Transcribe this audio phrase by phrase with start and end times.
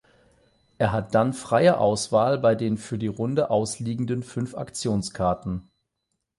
[0.79, 5.69] Er hat dann freie Auswahl bei den für die Runde ausliegenden fünf Aktionskarten.